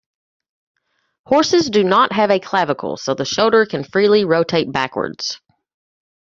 Horses 1.27 1.69
do 1.69 1.83
not 1.83 2.11
have 2.13 2.31
a 2.31 2.39
clavicle, 2.39 2.97
so 2.97 3.13
the 3.13 3.23
shoulder 3.23 3.67
can 3.67 3.83
freely 3.83 4.25
rotate 4.25 4.71
backwards. 4.71 5.39